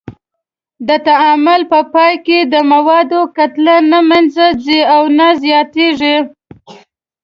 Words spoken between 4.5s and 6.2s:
ځي او نه زیاتیږي.